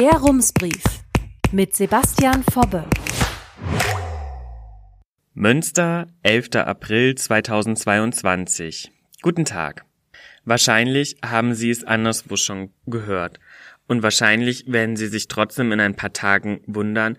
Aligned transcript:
Der 0.00 0.12
Rumsbrief 0.12 0.82
mit 1.52 1.76
Sebastian 1.76 2.42
Fobbe. 2.42 2.86
Münster, 5.34 6.06
11. 6.22 6.54
April 6.54 7.16
2022. 7.16 8.92
Guten 9.20 9.44
Tag. 9.44 9.84
Wahrscheinlich 10.46 11.18
haben 11.22 11.52
Sie 11.52 11.68
es 11.68 11.84
anderswo 11.84 12.36
schon 12.36 12.70
gehört. 12.86 13.40
Und 13.88 14.02
wahrscheinlich 14.02 14.72
werden 14.72 14.96
Sie 14.96 15.08
sich 15.08 15.28
trotzdem 15.28 15.70
in 15.70 15.80
ein 15.80 15.96
paar 15.96 16.14
Tagen 16.14 16.62
wundern, 16.66 17.18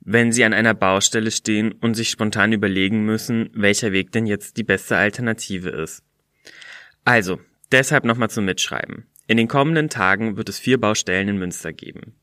wenn 0.00 0.30
Sie 0.30 0.44
an 0.44 0.52
einer 0.52 0.74
Baustelle 0.74 1.30
stehen 1.30 1.72
und 1.72 1.94
sich 1.94 2.10
spontan 2.10 2.52
überlegen 2.52 3.06
müssen, 3.06 3.48
welcher 3.54 3.92
Weg 3.92 4.12
denn 4.12 4.26
jetzt 4.26 4.58
die 4.58 4.64
beste 4.64 4.98
Alternative 4.98 5.70
ist. 5.70 6.02
Also, 7.06 7.40
deshalb 7.72 8.04
nochmal 8.04 8.28
zum 8.28 8.44
Mitschreiben. 8.44 9.06
In 9.30 9.36
den 9.36 9.46
kommenden 9.46 9.90
Tagen 9.90 10.38
wird 10.38 10.48
es 10.48 10.58
vier 10.58 10.80
Baustellen 10.80 11.28
in 11.28 11.38
Münster 11.38 11.74
geben. 11.74 12.14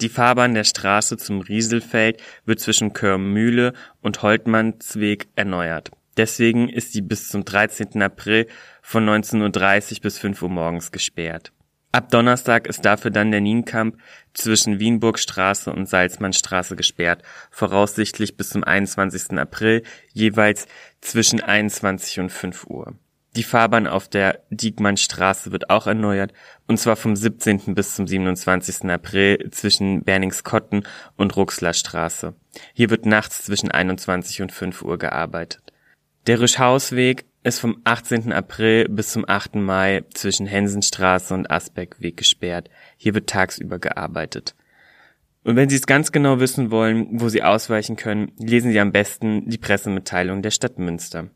Die 0.00 0.08
Fahrbahn 0.08 0.54
der 0.54 0.64
Straße 0.64 1.16
zum 1.16 1.40
Rieselfeld 1.40 2.22
wird 2.44 2.60
zwischen 2.60 2.92
Körmühle 2.92 3.72
und 4.00 4.22
Holtmannsweg 4.22 5.28
erneuert. 5.34 5.90
Deswegen 6.16 6.68
ist 6.68 6.92
sie 6.92 7.00
bis 7.00 7.28
zum 7.28 7.44
13. 7.44 8.02
April 8.02 8.46
von 8.82 9.08
19.30 9.08 9.92
Uhr 9.92 10.00
bis 10.02 10.18
5 10.18 10.42
Uhr 10.42 10.48
morgens 10.48 10.92
gesperrt. 10.92 11.52
Ab 11.90 12.10
Donnerstag 12.10 12.66
ist 12.66 12.84
dafür 12.84 13.10
dann 13.10 13.30
der 13.30 13.40
Nienkamp 13.40 13.96
zwischen 14.34 14.78
Wienburgstraße 14.78 15.72
und 15.72 15.88
Salzmannstraße 15.88 16.76
gesperrt, 16.76 17.22
voraussichtlich 17.50 18.36
bis 18.36 18.50
zum 18.50 18.62
21. 18.62 19.38
April, 19.38 19.82
jeweils 20.12 20.66
zwischen 21.00 21.40
21 21.40 22.20
und 22.20 22.30
5 22.30 22.66
Uhr. 22.66 22.94
Die 23.38 23.44
Fahrbahn 23.44 23.86
auf 23.86 24.08
der 24.08 24.40
Diekmannstraße 24.50 25.52
wird 25.52 25.70
auch 25.70 25.86
erneuert, 25.86 26.32
und 26.66 26.80
zwar 26.80 26.96
vom 26.96 27.14
17. 27.14 27.72
bis 27.72 27.94
zum 27.94 28.08
27. 28.08 28.90
April 28.90 29.50
zwischen 29.52 30.02
Berningskotten 30.02 30.82
und 31.16 31.36
Ruxlerstraße. 31.36 32.34
Hier 32.74 32.90
wird 32.90 33.06
nachts 33.06 33.44
zwischen 33.44 33.70
21 33.70 34.42
und 34.42 34.50
5 34.50 34.82
Uhr 34.82 34.98
gearbeitet. 34.98 35.62
Der 36.26 36.40
Rischhausweg 36.40 37.26
ist 37.44 37.60
vom 37.60 37.80
18. 37.84 38.32
April 38.32 38.88
bis 38.88 39.12
zum 39.12 39.24
8. 39.28 39.54
Mai 39.54 40.02
zwischen 40.12 40.46
Hensenstraße 40.46 41.32
und 41.32 41.48
Asbeckweg 41.48 42.16
gesperrt. 42.16 42.68
Hier 42.96 43.14
wird 43.14 43.30
tagsüber 43.30 43.78
gearbeitet. 43.78 44.56
Und 45.44 45.54
wenn 45.54 45.68
Sie 45.68 45.76
es 45.76 45.86
ganz 45.86 46.10
genau 46.10 46.40
wissen 46.40 46.72
wollen, 46.72 47.20
wo 47.20 47.28
Sie 47.28 47.44
ausweichen 47.44 47.94
können, 47.94 48.32
lesen 48.36 48.72
Sie 48.72 48.80
am 48.80 48.90
besten 48.90 49.48
die 49.48 49.58
Pressemitteilung 49.58 50.42
der 50.42 50.50
Stadt 50.50 50.80
Münster. 50.80 51.28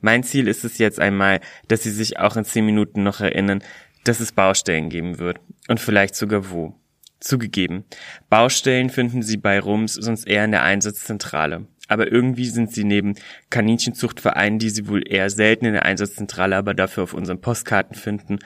Mein 0.00 0.22
Ziel 0.22 0.48
ist 0.48 0.64
es 0.64 0.78
jetzt 0.78 1.00
einmal, 1.00 1.40
dass 1.68 1.82
Sie 1.82 1.90
sich 1.90 2.18
auch 2.18 2.36
in 2.36 2.44
zehn 2.44 2.66
Minuten 2.66 3.02
noch 3.02 3.20
erinnern, 3.20 3.62
dass 4.04 4.20
es 4.20 4.32
Baustellen 4.32 4.88
geben 4.88 5.18
wird. 5.18 5.40
Und 5.68 5.80
vielleicht 5.80 6.14
sogar 6.14 6.50
wo. 6.50 6.74
Zugegeben, 7.18 7.84
Baustellen 8.28 8.90
finden 8.90 9.22
Sie 9.22 9.36
bei 9.36 9.58
Rums 9.58 9.94
sonst 9.94 10.26
eher 10.26 10.44
in 10.44 10.50
der 10.52 10.62
Einsatzzentrale. 10.62 11.66
Aber 11.88 12.10
irgendwie 12.10 12.46
sind 12.46 12.72
sie 12.72 12.84
neben 12.84 13.14
Kaninchenzuchtvereinen, 13.50 14.58
die 14.58 14.70
sie 14.70 14.88
wohl 14.88 15.08
eher 15.08 15.30
selten 15.30 15.66
in 15.66 15.72
der 15.74 15.84
Einsatzzentrale, 15.84 16.56
aber 16.56 16.74
dafür 16.74 17.04
auf 17.04 17.14
unseren 17.14 17.40
Postkarten 17.40 17.96
finden, 17.96 18.38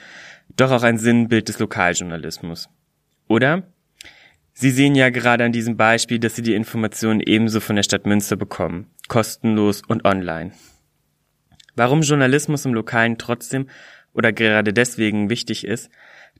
doch 0.56 0.70
auch 0.70 0.82
ein 0.82 0.98
Sinnbild 0.98 1.48
des 1.48 1.58
Lokaljournalismus. 1.58 2.68
Oder? 3.28 3.62
Sie 4.52 4.70
sehen 4.70 4.94
ja 4.94 5.08
gerade 5.08 5.44
an 5.44 5.52
diesem 5.52 5.76
Beispiel, 5.76 6.18
dass 6.18 6.36
Sie 6.36 6.42
die 6.42 6.54
Informationen 6.54 7.20
ebenso 7.20 7.60
von 7.60 7.76
der 7.76 7.82
Stadt 7.82 8.04
Münster 8.04 8.36
bekommen, 8.36 8.90
kostenlos 9.08 9.82
und 9.86 10.04
online. 10.04 10.52
Warum 11.76 12.02
Journalismus 12.02 12.64
im 12.64 12.74
Lokalen 12.74 13.18
trotzdem 13.18 13.68
oder 14.12 14.32
gerade 14.32 14.72
deswegen 14.72 15.30
wichtig 15.30 15.66
ist, 15.66 15.90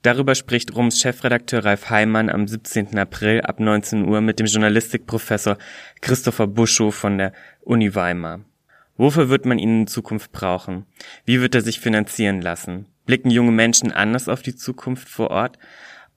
darüber 0.01 0.35
spricht 0.35 0.75
Rums 0.75 0.99
Chefredakteur 0.99 1.63
Ralf 1.63 1.89
Heimann 1.89 2.29
am 2.29 2.47
17. 2.47 2.97
April 2.97 3.41
ab 3.41 3.59
19 3.59 4.07
Uhr 4.07 4.21
mit 4.21 4.39
dem 4.39 4.47
Journalistikprofessor 4.47 5.57
Christopher 6.01 6.47
Buschow 6.47 6.93
von 6.93 7.17
der 7.17 7.33
Uni 7.61 7.93
Weimar. 7.95 8.41
Wofür 8.97 9.29
wird 9.29 9.45
man 9.45 9.57
ihn 9.57 9.81
in 9.81 9.87
Zukunft 9.87 10.31
brauchen? 10.31 10.85
Wie 11.25 11.41
wird 11.41 11.55
er 11.55 11.61
sich 11.61 11.79
finanzieren 11.79 12.41
lassen? 12.41 12.85
Blicken 13.05 13.31
junge 13.31 13.51
Menschen 13.51 13.91
anders 13.91 14.27
auf 14.27 14.41
die 14.41 14.55
Zukunft 14.55 15.09
vor 15.09 15.31
Ort? 15.31 15.57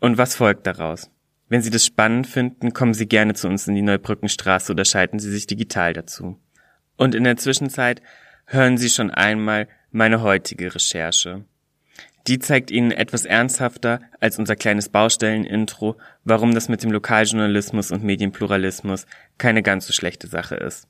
Und 0.01 0.19
was 0.19 0.37
folgt 0.37 0.67
daraus? 0.67 1.11
Wenn 1.49 1.63
Sie 1.63 1.71
das 1.71 1.87
spannend 1.87 2.27
finden, 2.27 2.73
kommen 2.73 2.95
Sie 2.95 3.07
gerne 3.07 3.35
zu 3.35 3.49
uns 3.49 3.69
in 3.69 3.75
die 3.75 3.83
Neubrückenstraße 3.83 4.73
oder 4.73 4.85
schalten 4.85 5.19
Sie 5.19 5.31
sich 5.31 5.47
digital 5.47 5.93
dazu. 5.93 6.39
Und 6.97 7.15
in 7.15 7.25
der 7.25 7.37
Zwischenzeit 7.37 8.03
hören 8.47 8.79
Sie 8.79 8.91
schon 8.91 9.11
einmal 9.11 9.69
meine 9.91 10.23
heutige 10.23 10.75
Recherche. 10.75 11.45
Die 12.27 12.39
zeigt 12.39 12.71
Ihnen 12.71 12.91
etwas 12.91 13.27
ernsthafter 13.27 14.01
als 14.19 14.39
unser 14.39 14.57
kleines 14.57 14.89
Baustellenintro, 14.89 15.97
warum 16.25 16.55
das 16.55 16.69
mit 16.69 16.83
dem 16.83 16.91
Lokaljournalismus 16.91 17.91
und 17.91 18.03
Medienpluralismus 18.03 19.07
keine 19.37 19.63
ganz 19.63 19.87
so 19.87 19.93
schlechte 19.93 20.27
Sache 20.27 20.55
ist. 20.55 20.89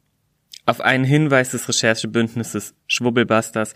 Auf 0.66 0.81
einen 0.81 1.04
Hinweis 1.04 1.50
des 1.50 1.69
Recherchebündnisses 1.69 2.75
Schwubbelbusters 2.87 3.75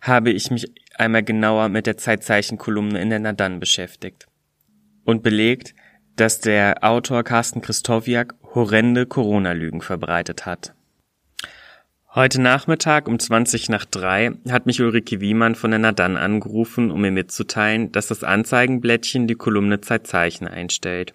habe 0.00 0.30
ich 0.30 0.50
mich 0.50 0.72
einmal 0.94 1.22
genauer 1.22 1.68
mit 1.68 1.86
der 1.86 1.96
Zeitzeichenkolumne 1.96 3.00
in 3.00 3.10
der 3.10 3.18
Nadan 3.18 3.60
beschäftigt 3.60 4.26
und 5.04 5.22
belegt, 5.22 5.74
dass 6.16 6.40
der 6.40 6.84
Autor 6.84 7.24
Carsten 7.24 7.62
Christowiak 7.62 8.34
horrende 8.54 9.06
Corona-Lügen 9.06 9.80
verbreitet 9.80 10.46
hat. 10.46 10.74
Heute 12.14 12.42
Nachmittag 12.42 13.08
um 13.08 13.18
20 13.18 13.70
nach 13.70 13.86
drei 13.86 14.32
hat 14.50 14.66
mich 14.66 14.82
Ulrike 14.82 15.22
Wiemann 15.22 15.54
von 15.54 15.70
der 15.70 15.78
Nadan 15.78 16.18
angerufen, 16.18 16.90
um 16.90 17.00
mir 17.00 17.10
mitzuteilen, 17.10 17.90
dass 17.90 18.08
das 18.08 18.22
Anzeigenblättchen 18.22 19.26
die 19.26 19.34
Kolumne 19.34 19.80
Zeitzeichen 19.80 20.46
einstellt. 20.46 21.14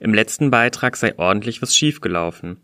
Im 0.00 0.14
letzten 0.14 0.50
Beitrag 0.50 0.96
sei 0.96 1.18
ordentlich 1.18 1.60
was 1.60 1.76
schiefgelaufen. 1.76 2.56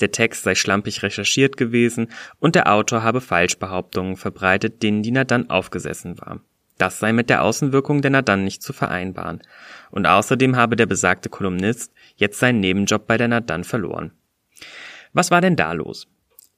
Der 0.00 0.10
Text 0.10 0.42
sei 0.42 0.54
schlampig 0.54 1.02
recherchiert 1.02 1.56
gewesen 1.56 2.08
und 2.38 2.54
der 2.54 2.70
Autor 2.70 3.02
habe 3.02 3.22
Falschbehauptungen 3.22 4.16
verbreitet, 4.16 4.82
denen 4.82 5.02
die 5.02 5.10
Nadan 5.10 5.48
aufgesessen 5.48 6.20
war. 6.20 6.40
Das 6.76 6.98
sei 6.98 7.14
mit 7.14 7.30
der 7.30 7.44
Außenwirkung 7.44 8.02
der 8.02 8.10
Nadan 8.10 8.44
nicht 8.44 8.62
zu 8.62 8.74
vereinbaren. 8.74 9.40
Und 9.90 10.04
außerdem 10.04 10.56
habe 10.56 10.76
der 10.76 10.86
besagte 10.86 11.30
Kolumnist 11.30 11.94
jetzt 12.14 12.38
seinen 12.40 12.60
Nebenjob 12.60 13.06
bei 13.06 13.16
der 13.16 13.28
Nadan 13.28 13.64
verloren. 13.64 14.12
Was 15.14 15.30
war 15.30 15.40
denn 15.40 15.56
da 15.56 15.72
los? 15.72 16.11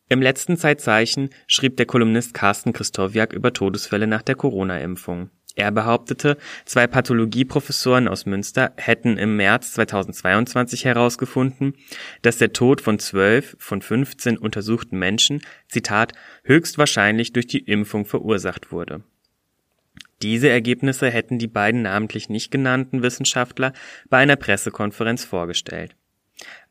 Im 0.09 0.21
letzten 0.21 0.57
Zeitzeichen 0.57 1.31
schrieb 1.47 1.79
der 1.79 1.87
Kolumnist 1.87 2.35
Carsten 2.35 2.73
Christowiak 2.73 3.33
über 3.33 3.53
Todesfälle 3.53 4.07
nach 4.07 4.23
der 4.23 4.35
Corona-Impfung. 4.35 5.31
Er 5.57 5.71
behauptete, 5.71 6.37
zwei 6.65 6.87
Pathologieprofessoren 6.87 8.09
aus 8.09 8.27
Münster 8.27 8.73
hätten 8.77 9.17
im 9.17 9.37
März 9.37 9.73
2022 9.75 10.85
herausgefunden, 10.85 11.75
dass 12.23 12.39
der 12.39 12.53
Tod 12.53 12.81
von 12.81 12.99
zwölf 12.99 13.57
von 13.59 13.81
15 13.81 14.37
untersuchten 14.37 14.99
Menschen, 14.99 15.41
Zitat, 15.69 16.13
höchstwahrscheinlich 16.43 17.33
durch 17.33 17.47
die 17.47 17.61
Impfung 17.61 18.05
verursacht 18.05 18.73
wurde. 18.73 19.05
Diese 20.23 20.49
Ergebnisse 20.49 21.09
hätten 21.09 21.39
die 21.39 21.47
beiden 21.47 21.83
namentlich 21.83 22.29
nicht 22.29 22.51
genannten 22.51 23.03
Wissenschaftler 23.03 23.73
bei 24.11 24.19
einer 24.19 24.37
Pressekonferenz 24.37 25.25
vorgestellt. 25.25 25.97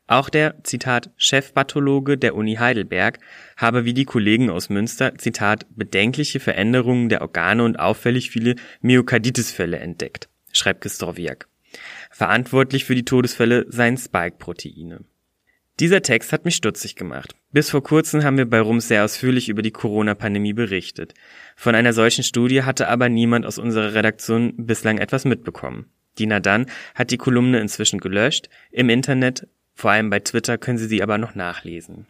Auch 0.06 0.28
der, 0.28 0.62
Zitat, 0.64 1.10
Chefpathologe 1.16 2.18
der 2.18 2.34
Uni 2.34 2.56
Heidelberg 2.56 3.18
habe 3.56 3.86
wie 3.86 3.94
die 3.94 4.04
Kollegen 4.04 4.50
aus 4.50 4.68
Münster, 4.68 5.14
Zitat, 5.16 5.66
bedenkliche 5.70 6.40
Veränderungen 6.40 7.08
der 7.08 7.22
Organe 7.22 7.64
und 7.64 7.78
auffällig 7.78 8.30
viele 8.30 8.56
Myokarditisfälle 8.82 9.78
entdeckt, 9.78 10.28
schreibt 10.52 10.82
Gestorwiak. 10.82 11.48
Verantwortlich 12.10 12.84
für 12.84 12.94
die 12.94 13.04
Todesfälle 13.04 13.64
seien 13.68 13.96
Spike-Proteine. 13.96 15.00
Dieser 15.80 16.02
Text 16.02 16.32
hat 16.32 16.44
mich 16.44 16.54
stutzig 16.54 16.94
gemacht. 16.94 17.34
Bis 17.50 17.70
vor 17.70 17.82
kurzem 17.82 18.22
haben 18.22 18.38
wir 18.38 18.48
bei 18.48 18.60
Rums 18.60 18.86
sehr 18.86 19.04
ausführlich 19.04 19.48
über 19.48 19.62
die 19.62 19.72
Corona-Pandemie 19.72 20.52
berichtet. 20.52 21.14
Von 21.56 21.74
einer 21.74 21.92
solchen 21.92 22.22
Studie 22.22 22.62
hatte 22.62 22.88
aber 22.88 23.08
niemand 23.08 23.44
aus 23.44 23.58
unserer 23.58 23.94
Redaktion 23.94 24.54
bislang 24.56 24.98
etwas 24.98 25.24
mitbekommen. 25.24 25.86
Dina 26.18 26.38
Dann 26.38 26.66
hat 26.94 27.10
die 27.10 27.16
Kolumne 27.16 27.58
inzwischen 27.58 27.98
gelöscht, 27.98 28.48
im 28.70 28.88
Internet 28.88 29.48
vor 29.74 29.90
allem 29.90 30.10
bei 30.10 30.20
Twitter 30.20 30.58
können 30.58 30.78
Sie 30.78 30.86
sie 30.86 31.02
aber 31.02 31.18
noch 31.18 31.34
nachlesen. 31.34 32.06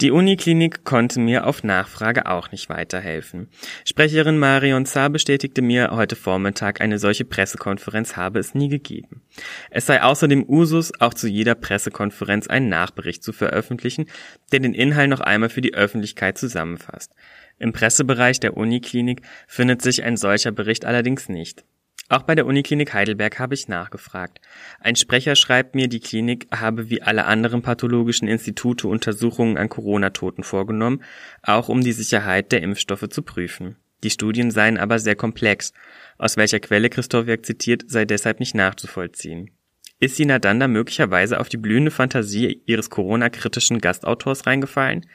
Die 0.00 0.10
Uniklinik 0.10 0.82
konnte 0.82 1.20
mir 1.20 1.46
auf 1.46 1.62
Nachfrage 1.62 2.26
auch 2.26 2.50
nicht 2.50 2.68
weiterhelfen. 2.68 3.48
Sprecherin 3.84 4.38
Marion 4.38 4.86
Zahr 4.86 5.08
bestätigte 5.08 5.62
mir 5.62 5.92
heute 5.92 6.16
Vormittag, 6.16 6.80
eine 6.80 6.98
solche 6.98 7.24
Pressekonferenz 7.24 8.16
habe 8.16 8.40
es 8.40 8.56
nie 8.56 8.68
gegeben. 8.68 9.22
Es 9.70 9.86
sei 9.86 10.02
außerdem 10.02 10.44
Usus, 10.48 10.92
auch 10.98 11.14
zu 11.14 11.28
jeder 11.28 11.54
Pressekonferenz 11.54 12.48
einen 12.48 12.68
Nachbericht 12.68 13.22
zu 13.22 13.32
veröffentlichen, 13.32 14.06
der 14.50 14.58
den 14.58 14.74
Inhalt 14.74 15.10
noch 15.10 15.20
einmal 15.20 15.48
für 15.48 15.60
die 15.60 15.74
Öffentlichkeit 15.74 16.38
zusammenfasst. 16.38 17.14
Im 17.60 17.72
Pressebereich 17.72 18.40
der 18.40 18.56
Uniklinik 18.56 19.22
findet 19.46 19.80
sich 19.80 20.02
ein 20.02 20.16
solcher 20.16 20.50
Bericht 20.50 20.84
allerdings 20.86 21.28
nicht. 21.28 21.64
Auch 22.08 22.22
bei 22.22 22.34
der 22.34 22.46
Uniklinik 22.46 22.92
Heidelberg 22.92 23.38
habe 23.38 23.54
ich 23.54 23.66
nachgefragt. 23.68 24.40
Ein 24.78 24.94
Sprecher 24.94 25.36
schreibt 25.36 25.74
mir, 25.74 25.88
die 25.88 26.00
Klinik 26.00 26.46
habe 26.52 26.90
wie 26.90 27.02
alle 27.02 27.24
anderen 27.24 27.62
pathologischen 27.62 28.28
Institute 28.28 28.86
Untersuchungen 28.86 29.56
an 29.56 29.70
Corona-Toten 29.70 30.42
vorgenommen, 30.42 31.02
auch 31.42 31.68
um 31.68 31.80
die 31.80 31.92
Sicherheit 31.92 32.52
der 32.52 32.62
Impfstoffe 32.62 33.08
zu 33.08 33.22
prüfen. 33.22 33.76
Die 34.02 34.10
Studien 34.10 34.50
seien 34.50 34.76
aber 34.76 34.98
sehr 34.98 35.16
komplex. 35.16 35.72
Aus 36.18 36.36
welcher 36.36 36.60
Quelle 36.60 36.90
Christowiak 36.90 37.46
zitiert, 37.46 37.84
sei 37.86 38.04
deshalb 38.04 38.38
nicht 38.38 38.54
nachzuvollziehen. 38.54 39.50
Ist 39.98 40.16
Sina 40.16 40.38
dann 40.38 40.60
da 40.60 40.68
möglicherweise 40.68 41.40
auf 41.40 41.48
die 41.48 41.56
blühende 41.56 41.90
Fantasie 41.90 42.62
ihres 42.66 42.90
Corona-kritischen 42.90 43.78
Gastautors 43.78 44.46
reingefallen? 44.46 45.06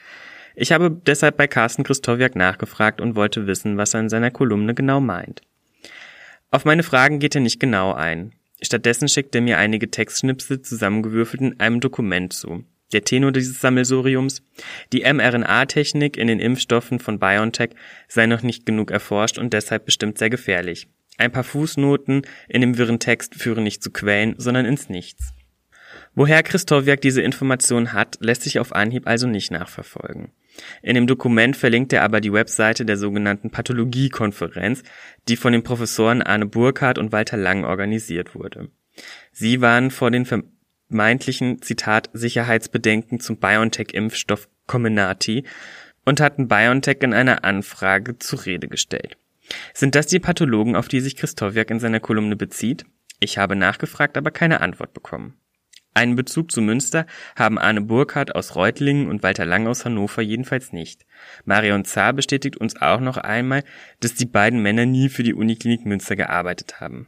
Ich 0.55 0.71
habe 0.71 0.89
deshalb 0.89 1.37
bei 1.37 1.45
Carsten 1.45 1.83
Christowiak 1.83 2.35
nachgefragt 2.35 2.99
und 2.99 3.15
wollte 3.15 3.45
wissen, 3.45 3.77
was 3.77 3.93
er 3.93 3.99
in 3.99 4.09
seiner 4.09 4.31
Kolumne 4.31 4.73
genau 4.73 4.99
meint. 4.99 5.43
Auf 6.51 6.65
meine 6.65 6.83
Fragen 6.83 7.19
geht 7.19 7.35
er 7.35 7.41
nicht 7.41 7.59
genau 7.59 7.93
ein. 7.93 8.33
Stattdessen 8.61 9.07
schickt 9.07 9.35
er 9.35 9.41
mir 9.41 9.59
einige 9.59 9.91
Textschnipsel 9.91 10.61
zusammengewürfelt 10.61 11.41
in 11.41 11.59
einem 11.59 11.79
Dokument 11.79 12.33
zu. 12.33 12.65
Der 12.91 13.03
Tenor 13.03 13.31
dieses 13.31 13.61
Sammelsuriums, 13.61 14.41
die 14.91 15.01
mRNA-Technik 15.01 16.17
in 16.17 16.27
den 16.27 16.39
Impfstoffen 16.39 16.99
von 16.99 17.19
BioNTech 17.19 17.71
sei 18.07 18.25
noch 18.25 18.41
nicht 18.41 18.65
genug 18.65 18.89
erforscht 18.89 19.37
und 19.37 19.53
deshalb 19.53 19.85
bestimmt 19.85 20.17
sehr 20.17 20.31
gefährlich. 20.31 20.87
Ein 21.19 21.31
paar 21.31 21.43
Fußnoten 21.43 22.23
in 22.47 22.61
dem 22.61 22.77
wirren 22.79 22.99
Text 22.99 23.35
führen 23.35 23.63
nicht 23.63 23.83
zu 23.83 23.91
Quellen, 23.91 24.33
sondern 24.39 24.65
ins 24.65 24.89
Nichts. 24.89 25.33
Woher 26.15 26.41
Christowiak 26.41 27.01
diese 27.01 27.21
Information 27.21 27.93
hat, 27.93 28.17
lässt 28.21 28.41
sich 28.41 28.57
auf 28.57 28.73
Anhieb 28.73 29.05
also 29.05 29.27
nicht 29.27 29.51
nachverfolgen. 29.51 30.31
In 30.81 30.95
dem 30.95 31.07
Dokument 31.07 31.55
verlinkt 31.55 31.93
er 31.93 32.03
aber 32.03 32.21
die 32.21 32.33
Webseite 32.33 32.85
der 32.85 32.97
sogenannten 32.97 33.49
Pathologiekonferenz, 33.51 34.83
die 35.27 35.35
von 35.35 35.53
den 35.53 35.63
Professoren 35.63 36.21
Arne 36.21 36.45
Burkhardt 36.45 36.97
und 36.97 37.11
Walter 37.11 37.37
Lang 37.37 37.63
organisiert 37.63 38.35
wurde. 38.35 38.69
Sie 39.31 39.61
waren 39.61 39.91
vor 39.91 40.11
den 40.11 40.25
vermeintlichen, 40.25 41.61
Zitat, 41.61 42.09
Sicherheitsbedenken 42.13 43.19
zum 43.19 43.37
BioNTech-Impfstoff 43.37 44.49
Comenati 44.67 45.45
und 46.05 46.21
hatten 46.21 46.47
BioNTech 46.47 46.97
in 47.01 47.13
einer 47.13 47.43
Anfrage 47.43 48.17
zur 48.19 48.45
Rede 48.45 48.67
gestellt. 48.67 49.17
Sind 49.73 49.95
das 49.95 50.07
die 50.07 50.19
Pathologen, 50.19 50.75
auf 50.75 50.87
die 50.87 50.99
sich 50.99 51.15
Christowiak 51.15 51.71
in 51.71 51.79
seiner 51.79 51.99
Kolumne 51.99 52.35
bezieht? 52.35 52.85
Ich 53.19 53.37
habe 53.37 53.55
nachgefragt, 53.55 54.17
aber 54.17 54.31
keine 54.31 54.61
Antwort 54.61 54.93
bekommen. 54.93 55.35
Einen 55.93 56.15
Bezug 56.15 56.51
zu 56.51 56.61
Münster 56.61 57.05
haben 57.35 57.57
Arne 57.57 57.81
Burkhardt 57.81 58.35
aus 58.35 58.55
Reutlingen 58.55 59.09
und 59.09 59.23
Walter 59.23 59.45
Lang 59.45 59.67
aus 59.67 59.85
Hannover 59.85 60.21
jedenfalls 60.21 60.71
nicht. 60.71 61.05
Marion 61.45 61.83
Zahr 61.83 62.13
bestätigt 62.13 62.57
uns 62.57 62.79
auch 62.81 62.99
noch 62.99 63.17
einmal, 63.17 63.63
dass 63.99 64.13
die 64.13 64.25
beiden 64.25 64.61
Männer 64.61 64.85
nie 64.85 65.09
für 65.09 65.23
die 65.23 65.33
Uniklinik 65.33 65.85
Münster 65.85 66.15
gearbeitet 66.15 66.79
haben. 66.79 67.07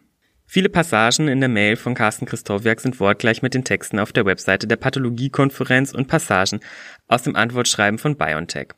Viele 0.53 0.67
Passagen 0.67 1.29
in 1.29 1.39
der 1.39 1.47
Mail 1.47 1.77
von 1.77 1.93
Carsten 1.93 2.25
Christowiak 2.25 2.81
sind 2.81 2.99
wortgleich 2.99 3.41
mit 3.41 3.53
den 3.53 3.63
Texten 3.63 3.99
auf 3.99 4.11
der 4.11 4.25
Webseite 4.25 4.67
der 4.67 4.75
Pathologiekonferenz 4.75 5.93
und 5.93 6.09
Passagen 6.09 6.59
aus 7.07 7.23
dem 7.23 7.37
Antwortschreiben 7.37 7.97
von 7.97 8.17
BioNTech. 8.17 8.73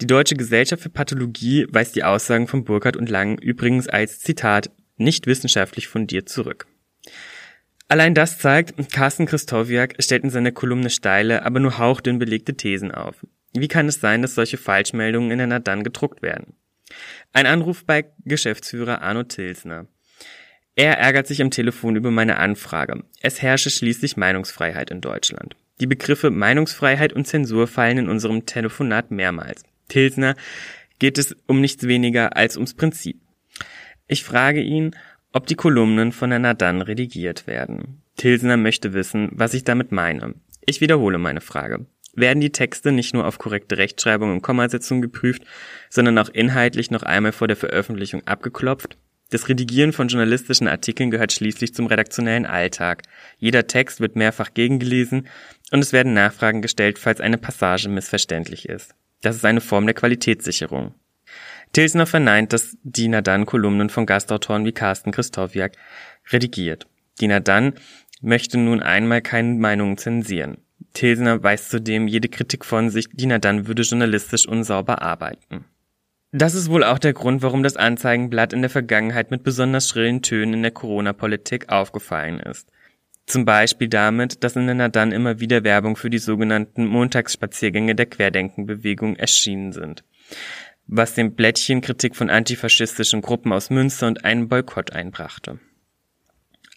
Die 0.00 0.06
Deutsche 0.06 0.36
Gesellschaft 0.36 0.82
für 0.82 0.90
Pathologie 0.90 1.66
weist 1.70 1.96
die 1.96 2.04
Aussagen 2.04 2.46
von 2.46 2.62
Burkhardt 2.62 2.96
und 2.96 3.08
Lang 3.08 3.36
übrigens 3.38 3.88
als 3.88 4.20
Zitat 4.20 4.70
nicht 4.96 5.26
wissenschaftlich 5.26 5.88
fundiert 5.88 6.28
zurück. 6.28 6.68
Allein 7.88 8.14
das 8.14 8.38
zeigt, 8.38 8.74
Carsten 8.92 9.24
Christowiak 9.24 9.94
stellt 9.98 10.22
in 10.22 10.30
seiner 10.30 10.52
Kolumne 10.52 10.90
steile, 10.90 11.44
aber 11.44 11.58
nur 11.58 11.78
hauchdünn 11.78 12.18
belegte 12.18 12.54
Thesen 12.54 12.92
auf. 12.92 13.26
Wie 13.54 13.68
kann 13.68 13.88
es 13.88 14.00
sein, 14.00 14.20
dass 14.20 14.34
solche 14.34 14.58
Falschmeldungen 14.58 15.30
in 15.30 15.40
einer 15.40 15.58
dann 15.58 15.84
gedruckt 15.84 16.20
werden? 16.20 16.54
Ein 17.32 17.46
Anruf 17.46 17.84
bei 17.86 18.04
Geschäftsführer 18.24 19.00
Arno 19.00 19.22
Tilsner. 19.22 19.86
Er 20.74 20.98
ärgert 20.98 21.26
sich 21.26 21.42
am 21.42 21.50
Telefon 21.50 21.96
über 21.96 22.10
meine 22.10 22.36
Anfrage. 22.36 23.04
Es 23.20 23.42
herrsche 23.42 23.70
schließlich 23.70 24.16
Meinungsfreiheit 24.16 24.90
in 24.90 25.00
Deutschland. 25.00 25.56
Die 25.80 25.86
Begriffe 25.86 26.30
Meinungsfreiheit 26.30 27.12
und 27.12 27.26
Zensur 27.26 27.66
fallen 27.66 27.98
in 27.98 28.08
unserem 28.08 28.46
Telefonat 28.46 29.10
mehrmals. 29.10 29.64
Tilsner 29.88 30.36
geht 30.98 31.18
es 31.18 31.34
um 31.46 31.60
nichts 31.60 31.86
weniger 31.86 32.36
als 32.36 32.56
ums 32.56 32.74
Prinzip. 32.74 33.20
Ich 34.06 34.24
frage 34.24 34.60
ihn, 34.60 34.94
ob 35.32 35.46
die 35.46 35.54
Kolumnen 35.54 36.12
von 36.12 36.30
der 36.30 36.38
Nadan 36.38 36.82
redigiert 36.82 37.46
werden. 37.46 38.02
Tilsner 38.16 38.56
möchte 38.56 38.92
wissen, 38.92 39.30
was 39.32 39.54
ich 39.54 39.64
damit 39.64 39.92
meine. 39.92 40.34
Ich 40.64 40.80
wiederhole 40.80 41.18
meine 41.18 41.40
Frage. 41.40 41.86
Werden 42.14 42.40
die 42.40 42.50
Texte 42.50 42.90
nicht 42.90 43.14
nur 43.14 43.26
auf 43.26 43.38
korrekte 43.38 43.78
Rechtschreibung 43.78 44.32
und 44.32 44.42
Kommasetzung 44.42 45.00
geprüft, 45.00 45.42
sondern 45.88 46.18
auch 46.18 46.28
inhaltlich 46.28 46.90
noch 46.90 47.02
einmal 47.04 47.32
vor 47.32 47.46
der 47.46 47.56
Veröffentlichung 47.56 48.26
abgeklopft? 48.26 48.96
Das 49.30 49.48
Redigieren 49.48 49.92
von 49.92 50.08
journalistischen 50.08 50.68
Artikeln 50.68 51.10
gehört 51.10 51.32
schließlich 51.32 51.74
zum 51.74 51.86
redaktionellen 51.86 52.46
Alltag. 52.46 53.02
Jeder 53.36 53.66
Text 53.66 54.00
wird 54.00 54.16
mehrfach 54.16 54.54
gegengelesen 54.54 55.28
und 55.70 55.80
es 55.80 55.92
werden 55.92 56.14
Nachfragen 56.14 56.62
gestellt, 56.62 56.98
falls 56.98 57.20
eine 57.20 57.36
Passage 57.36 57.90
missverständlich 57.90 58.68
ist. 58.68 58.94
Das 59.20 59.36
ist 59.36 59.44
eine 59.44 59.60
Form 59.60 59.84
der 59.84 59.94
Qualitätssicherung. 59.94 60.94
Tilsner 61.72 62.06
verneint, 62.06 62.52
dass 62.52 62.76
Dina 62.82 63.20
Dann 63.20 63.46
Kolumnen 63.46 63.90
von 63.90 64.06
Gastautoren 64.06 64.64
wie 64.64 64.72
Carsten 64.72 65.12
Christowiak 65.12 65.72
redigiert. 66.32 66.86
Dina 67.20 67.40
Dann 67.40 67.74
möchte 68.20 68.58
nun 68.58 68.82
einmal 68.82 69.22
keine 69.22 69.54
Meinungen 69.54 69.98
zensieren. 69.98 70.58
Tilsner 70.94 71.42
weist 71.42 71.70
zudem 71.70 72.08
jede 72.08 72.28
Kritik 72.28 72.64
von 72.64 72.90
sich, 72.90 73.08
Dina 73.12 73.38
Dann 73.38 73.66
würde 73.66 73.82
journalistisch 73.82 74.46
unsauber 74.46 75.02
arbeiten. 75.02 75.64
Das 76.32 76.54
ist 76.54 76.70
wohl 76.70 76.84
auch 76.84 76.98
der 76.98 77.14
Grund, 77.14 77.42
warum 77.42 77.62
das 77.62 77.76
Anzeigenblatt 77.76 78.52
in 78.52 78.60
der 78.60 78.70
Vergangenheit 78.70 79.30
mit 79.30 79.44
besonders 79.44 79.88
schrillen 79.88 80.20
Tönen 80.20 80.54
in 80.54 80.62
der 80.62 80.72
Corona-Politik 80.72 81.70
aufgefallen 81.70 82.38
ist. 82.40 82.68
Zum 83.24 83.44
Beispiel 83.44 83.88
damit, 83.88 84.44
dass 84.44 84.56
in 84.56 84.66
der 84.66 84.74
Nadan 84.74 85.12
immer 85.12 85.40
wieder 85.40 85.64
Werbung 85.64 85.96
für 85.96 86.10
die 86.10 86.18
sogenannten 86.18 86.86
Montagsspaziergänge 86.86 87.94
der 87.94 88.06
Querdenkenbewegung 88.06 89.16
erschienen 89.16 89.72
sind 89.72 90.02
was 90.88 91.14
dem 91.14 91.34
Blättchen 91.34 91.82
Kritik 91.82 92.16
von 92.16 92.30
antifaschistischen 92.30 93.20
Gruppen 93.20 93.52
aus 93.52 93.68
Münster 93.70 94.06
und 94.06 94.24
einen 94.24 94.48
Boykott 94.48 94.92
einbrachte. 94.92 95.60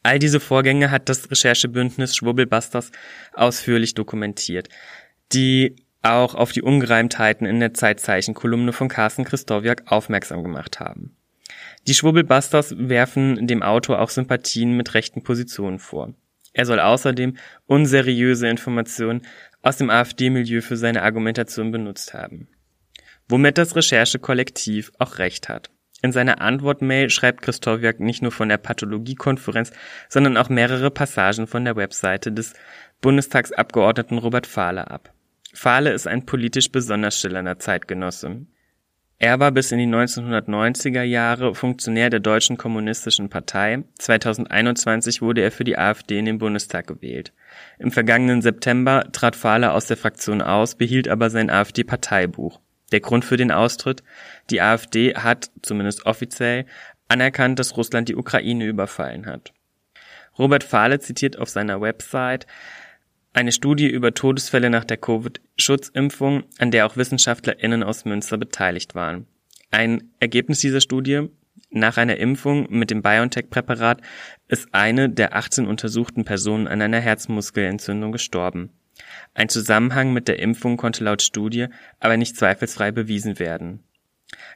All 0.03 0.19
diese 0.19 0.39
Vorgänge 0.39 0.91
hat 0.91 1.07
das 1.09 1.31
Recherchebündnis 1.31 2.15
Schwubbelbusters 2.15 2.91
ausführlich 3.33 3.93
dokumentiert, 3.93 4.67
die 5.31 5.77
auch 6.01 6.35
auf 6.35 6.51
die 6.51 6.61
Ungereimtheiten 6.61 7.47
in 7.47 7.59
der 7.59 7.73
Zeitzeichen-Kolumne 7.73 8.73
von 8.73 8.89
Carsten 8.89 9.23
Christowiak 9.23 9.83
aufmerksam 9.85 10.43
gemacht 10.43 10.79
haben. 10.79 11.15
Die 11.87 11.93
Schwubbelbusters 11.93 12.75
werfen 12.77 13.47
dem 13.47 13.63
Autor 13.63 14.01
auch 14.01 14.09
Sympathien 14.09 14.75
mit 14.75 14.93
rechten 14.93 15.23
Positionen 15.23 15.79
vor. 15.79 16.13
Er 16.53 16.65
soll 16.65 16.79
außerdem 16.79 17.37
unseriöse 17.65 18.49
Informationen 18.49 19.21
aus 19.61 19.77
dem 19.77 19.89
AfD-Milieu 19.89 20.61
für 20.61 20.75
seine 20.75 21.03
Argumentation 21.03 21.71
benutzt 21.71 22.13
haben 22.13 22.49
womit 23.31 23.57
das 23.57 23.75
Recherchekollektiv 23.75 24.91
auch 24.99 25.17
recht 25.17 25.49
hat. 25.49 25.71
In 26.03 26.11
seiner 26.11 26.41
Antwortmail 26.41 27.09
schreibt 27.09 27.43
Christowiak 27.43 27.99
nicht 27.99 28.21
nur 28.21 28.31
von 28.31 28.49
der 28.49 28.57
Pathologiekonferenz, 28.57 29.71
sondern 30.09 30.35
auch 30.35 30.49
mehrere 30.49 30.89
Passagen 30.89 31.47
von 31.47 31.63
der 31.63 31.75
Webseite 31.75 32.31
des 32.31 32.53
Bundestagsabgeordneten 33.01 34.17
Robert 34.17 34.47
Fahle 34.47 34.89
ab. 34.89 35.13
Fahle 35.53 35.91
ist 35.91 36.07
ein 36.07 36.25
politisch 36.25 36.71
besonders 36.71 37.19
schillernder 37.19 37.59
Zeitgenosse. 37.59 38.45
Er 39.19 39.39
war 39.39 39.51
bis 39.51 39.71
in 39.71 39.77
die 39.77 39.85
1990er 39.85 41.03
Jahre 41.03 41.53
Funktionär 41.53 42.09
der 42.09 42.21
Deutschen 42.21 42.57
Kommunistischen 42.57 43.29
Partei. 43.29 43.83
2021 43.99 45.21
wurde 45.21 45.41
er 45.41 45.51
für 45.51 45.63
die 45.63 45.77
AfD 45.77 46.17
in 46.17 46.25
den 46.25 46.39
Bundestag 46.39 46.87
gewählt. 46.87 47.31
Im 47.77 47.91
vergangenen 47.91 48.41
September 48.41 49.05
trat 49.11 49.35
Fahle 49.35 49.73
aus 49.73 49.85
der 49.85 49.97
Fraktion 49.97 50.41
aus, 50.41 50.73
behielt 50.73 51.07
aber 51.07 51.29
sein 51.29 51.51
AfD-Parteibuch. 51.51 52.59
Der 52.91 52.99
Grund 52.99 53.25
für 53.25 53.37
den 53.37 53.51
Austritt? 53.51 54.03
Die 54.49 54.61
AfD 54.61 55.15
hat, 55.15 55.51
zumindest 55.61 56.05
offiziell, 56.05 56.65
anerkannt, 57.07 57.59
dass 57.59 57.77
Russland 57.77 58.09
die 58.09 58.15
Ukraine 58.15 58.65
überfallen 58.65 59.25
hat. 59.25 59.53
Robert 60.37 60.63
Fahle 60.63 60.99
zitiert 60.99 61.37
auf 61.37 61.49
seiner 61.49 61.81
Website 61.81 62.47
eine 63.33 63.51
Studie 63.51 63.87
über 63.87 64.13
Todesfälle 64.13 64.69
nach 64.69 64.83
der 64.83 64.97
Covid-Schutzimpfung, 64.97 66.43
an 66.57 66.71
der 66.71 66.85
auch 66.85 66.97
WissenschaftlerInnen 66.97 67.83
aus 67.83 68.05
Münster 68.05 68.37
beteiligt 68.37 68.93
waren. 68.93 69.25
Ein 69.71 70.11
Ergebnis 70.19 70.59
dieser 70.59 70.81
Studie 70.81 71.29
nach 71.69 71.95
einer 71.95 72.17
Impfung 72.17 72.67
mit 72.69 72.91
dem 72.91 73.01
BioNTech-Präparat 73.01 74.01
ist 74.49 74.73
eine 74.73 75.09
der 75.09 75.35
18 75.35 75.65
untersuchten 75.65 76.25
Personen 76.25 76.67
an 76.67 76.81
einer 76.81 76.99
Herzmuskelentzündung 76.99 78.11
gestorben. 78.11 78.71
Ein 79.33 79.49
Zusammenhang 79.49 80.13
mit 80.13 80.27
der 80.27 80.39
Impfung 80.39 80.77
konnte 80.77 81.03
laut 81.03 81.21
Studie 81.21 81.67
aber 81.99 82.17
nicht 82.17 82.35
zweifelsfrei 82.35 82.91
bewiesen 82.91 83.39
werden. 83.39 83.83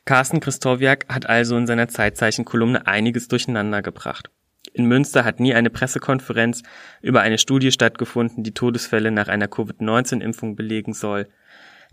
Carsten 0.06 0.39
Christowiak 0.39 1.06
hat 1.10 1.27
also 1.27 1.58
in 1.58 1.68
seiner 1.68 1.88
Zeitzeichen-Kolumne 1.88 2.88
einiges 2.88 3.27
durcheinander 3.27 3.82
gebracht. 3.82 4.30
In 4.74 4.86
Münster 4.86 5.24
hat 5.24 5.39
nie 5.39 5.54
eine 5.54 5.70
Pressekonferenz 5.70 6.63
über 7.01 7.22
eine 7.22 7.38
Studie 7.38 7.72
stattgefunden, 7.72 8.44
die 8.44 8.54
Todesfälle 8.54 9.12
nach 9.12 9.27
einer 9.27 9.48
Covid-19-Impfung 9.48 10.56
belegen 10.56 10.94
soll. 10.94 11.27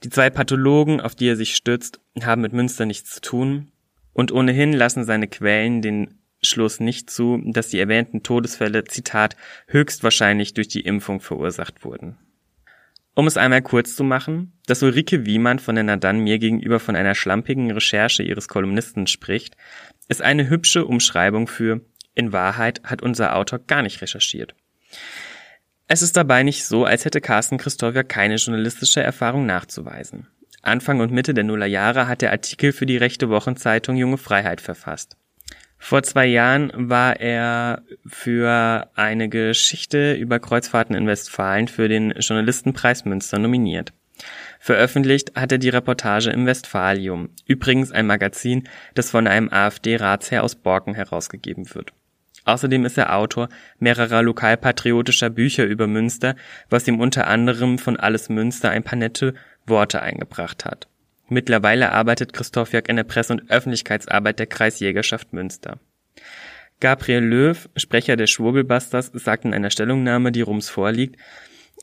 Die 0.02 0.10
zwei 0.10 0.30
Pathologen, 0.30 1.00
auf 1.00 1.14
die 1.14 1.28
er 1.28 1.36
sich 1.36 1.54
stützt, 1.54 2.00
haben 2.22 2.42
mit 2.42 2.52
Münster 2.52 2.86
nichts 2.86 3.14
zu 3.14 3.20
tun. 3.20 3.72
Und 4.12 4.32
ohnehin 4.32 4.72
lassen 4.72 5.04
seine 5.04 5.28
Quellen 5.28 5.80
den 5.80 6.18
Schluss 6.42 6.80
nicht 6.80 7.08
zu, 7.08 7.40
dass 7.44 7.68
die 7.68 7.78
erwähnten 7.78 8.22
Todesfälle, 8.22 8.84
Zitat, 8.84 9.36
höchstwahrscheinlich 9.68 10.54
durch 10.54 10.68
die 10.68 10.80
Impfung 10.80 11.20
verursacht 11.20 11.84
wurden. 11.84 12.16
Um 13.14 13.26
es 13.26 13.36
einmal 13.36 13.62
kurz 13.62 13.94
zu 13.94 14.04
machen, 14.04 14.52
dass 14.66 14.82
Ulrike 14.82 15.26
Wiemann 15.26 15.58
von 15.58 15.74
der 15.74 15.84
Nadan 15.84 16.20
mir 16.20 16.38
gegenüber 16.38 16.80
von 16.80 16.96
einer 16.96 17.14
schlampigen 17.14 17.70
Recherche 17.70 18.22
ihres 18.22 18.48
Kolumnisten 18.48 19.06
spricht, 19.06 19.56
ist 20.08 20.22
eine 20.22 20.48
hübsche 20.48 20.86
Umschreibung 20.86 21.46
für 21.46 21.82
in 22.14 22.32
Wahrheit 22.32 22.82
hat 22.84 23.02
unser 23.02 23.36
Autor 23.36 23.58
gar 23.60 23.82
nicht 23.82 24.02
recherchiert. 24.02 24.54
Es 25.88 26.02
ist 26.02 26.16
dabei 26.16 26.42
nicht 26.42 26.64
so, 26.64 26.84
als 26.84 27.04
hätte 27.04 27.20
Carsten 27.20 27.58
Christoffia 27.58 28.02
keine 28.02 28.36
journalistische 28.36 29.02
Erfahrung 29.02 29.46
nachzuweisen. 29.46 30.28
Anfang 30.62 31.00
und 31.00 31.10
Mitte 31.10 31.34
der 31.34 31.44
Nullerjahre 31.44 32.06
hat 32.06 32.22
er 32.22 32.30
Artikel 32.30 32.72
für 32.72 32.86
die 32.86 32.96
rechte 32.96 33.28
Wochenzeitung 33.30 33.96
Junge 33.96 34.18
Freiheit 34.18 34.60
verfasst. 34.60 35.16
Vor 35.84 36.04
zwei 36.04 36.26
Jahren 36.26 36.70
war 36.76 37.18
er 37.18 37.82
für 38.06 38.88
eine 38.94 39.28
Geschichte 39.28 40.14
über 40.14 40.38
Kreuzfahrten 40.38 40.94
in 40.94 41.08
Westfalen 41.08 41.66
für 41.66 41.88
den 41.88 42.12
Journalistenpreis 42.12 43.04
Münster 43.04 43.40
nominiert. 43.40 43.92
Veröffentlicht 44.60 45.34
hat 45.34 45.50
er 45.50 45.58
die 45.58 45.70
Reportage 45.70 46.30
im 46.30 46.46
Westfalium, 46.46 47.30
übrigens 47.46 47.90
ein 47.90 48.06
Magazin, 48.06 48.68
das 48.94 49.10
von 49.10 49.26
einem 49.26 49.52
AfD-Ratsherr 49.52 50.44
aus 50.44 50.54
Borken 50.54 50.94
herausgegeben 50.94 51.74
wird. 51.74 51.92
Außerdem 52.44 52.84
ist 52.84 52.96
er 52.96 53.16
Autor 53.16 53.48
mehrerer 53.80 54.22
lokalpatriotischer 54.22 55.30
Bücher 55.30 55.64
über 55.64 55.88
Münster, 55.88 56.36
was 56.70 56.86
ihm 56.86 57.00
unter 57.00 57.26
anderem 57.26 57.78
von 57.78 57.98
Alles 57.98 58.28
Münster 58.28 58.70
ein 58.70 58.84
paar 58.84 58.98
nette 58.98 59.34
Worte 59.66 60.00
eingebracht 60.00 60.64
hat. 60.64 60.86
Mittlerweile 61.32 61.92
arbeitet 61.92 62.34
Christoph 62.34 62.74
Jörg 62.74 62.90
in 62.90 62.96
der 62.96 63.04
Presse- 63.04 63.32
und 63.32 63.50
Öffentlichkeitsarbeit 63.50 64.38
der 64.38 64.46
Kreisjägerschaft 64.46 65.32
Münster. 65.32 65.78
Gabriel 66.78 67.24
Löw, 67.24 67.70
Sprecher 67.74 68.16
der 68.16 68.26
Schwurbelbusters, 68.26 69.12
sagt 69.14 69.46
in 69.46 69.54
einer 69.54 69.70
Stellungnahme, 69.70 70.30
die 70.30 70.42
Rums 70.42 70.68
vorliegt, 70.68 71.16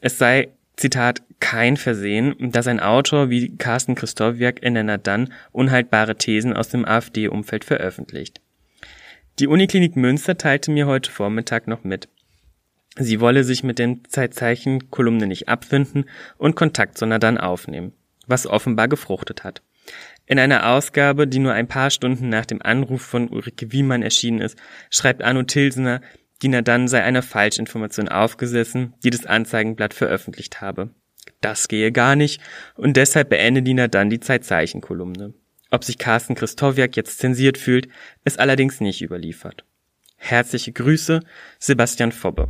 es 0.01 0.19
sei, 0.19 0.49
Zitat, 0.75 1.23
kein 1.39 1.77
Versehen, 1.77 2.35
dass 2.51 2.67
ein 2.67 2.79
Autor 2.79 3.31
wie 3.31 3.57
Carsten 3.57 3.95
Christowiak 3.95 4.61
in 4.61 4.75
der 4.75 4.83
Nadan 4.83 5.33
unhaltbare 5.51 6.15
Thesen 6.15 6.53
aus 6.53 6.69
dem 6.69 6.85
AfD-Umfeld 6.85 7.65
veröffentlicht. 7.65 8.41
Die 9.39 9.47
Uniklinik 9.47 9.95
Münster 9.95 10.37
teilte 10.37 10.69
mir 10.69 10.85
heute 10.85 11.09
Vormittag 11.09 11.67
noch 11.67 11.83
mit. 11.83 12.07
Sie 12.97 13.19
wolle 13.19 13.43
sich 13.43 13.63
mit 13.63 13.79
den 13.79 14.03
Zeitzeichen-Kolumne 14.07 15.25
nicht 15.25 15.49
abfinden 15.49 16.05
und 16.37 16.55
Kontakt 16.55 16.99
zu 16.99 17.07
Nadan 17.07 17.39
aufnehmen 17.39 17.93
was 18.29 18.47
offenbar 18.47 18.87
gefruchtet 18.87 19.43
hat. 19.43 19.61
In 20.25 20.37
einer 20.39 20.69
Ausgabe, 20.71 21.27
die 21.27 21.39
nur 21.39 21.53
ein 21.53 21.67
paar 21.67 21.89
Stunden 21.89 22.29
nach 22.29 22.45
dem 22.45 22.61
Anruf 22.61 23.01
von 23.01 23.29
Ulrike 23.29 23.71
Wiemann 23.71 24.03
erschienen 24.03 24.41
ist, 24.41 24.57
schreibt 24.89 25.23
Arno 25.23 25.43
Tilsener, 25.43 26.01
Dina 26.41 26.61
dann 26.61 26.87
sei 26.87 27.03
einer 27.03 27.23
Falschinformation 27.23 28.07
aufgesessen, 28.07 28.93
die 29.03 29.09
das 29.09 29.25
Anzeigenblatt 29.25 29.93
veröffentlicht 29.93 30.61
habe. 30.61 30.91
Das 31.41 31.67
gehe 31.67 31.91
gar 31.91 32.15
nicht 32.15 32.41
und 32.75 32.95
deshalb 32.95 33.29
beende 33.29 33.61
Dina 33.61 33.87
dann 33.87 34.09
die 34.09 34.19
Zeitzeichenkolumne. 34.19 35.33
Ob 35.71 35.83
sich 35.83 35.97
Carsten 35.97 36.35
Christowiak 36.35 36.95
jetzt 36.95 37.19
zensiert 37.19 37.57
fühlt, 37.57 37.87
ist 38.23 38.39
allerdings 38.39 38.81
nicht 38.81 39.01
überliefert. 39.01 39.65
Herzliche 40.17 40.71
Grüße, 40.71 41.21
Sebastian 41.59 42.11
Fobbe. 42.11 42.49